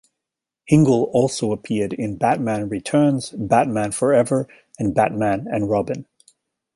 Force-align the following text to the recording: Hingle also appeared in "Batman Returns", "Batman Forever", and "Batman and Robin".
Hingle 0.67 1.11
also 1.13 1.51
appeared 1.51 1.93
in 1.93 2.17
"Batman 2.17 2.69
Returns", 2.69 3.29
"Batman 3.37 3.91
Forever", 3.91 4.47
and 4.79 4.95
"Batman 4.95 5.45
and 5.47 5.69
Robin". 5.69 6.07